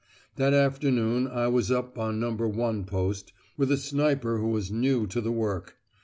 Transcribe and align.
That 0.35 0.55
afternoon 0.55 1.27
I 1.27 1.47
was 1.47 1.69
up 1.69 1.95
on 1.99 2.19
No. 2.19 2.33
1 2.35 2.85
post, 2.85 3.33
with 3.55 3.71
a 3.71 3.77
sniper 3.77 4.39
who 4.39 4.47
was 4.47 4.71
new 4.71 5.05
to 5.05 5.21
the 5.21 5.31
work. 5.31 5.75